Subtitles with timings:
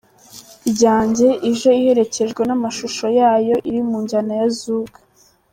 [0.71, 4.93] ryanjye ije iherekejwe namashusho yayo iri mu njyana ya zouk.